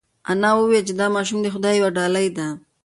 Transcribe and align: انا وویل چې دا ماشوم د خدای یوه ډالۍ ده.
انا 0.31 0.49
وویل 0.57 0.83
چې 0.87 0.93
دا 0.99 1.07
ماشوم 1.15 1.39
د 1.41 1.47
خدای 1.53 1.73
یوه 1.79 1.89
ډالۍ 1.97 2.27
ده. 2.37 2.47